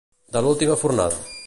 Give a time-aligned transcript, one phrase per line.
[0.37, 1.23] De l'última fornada.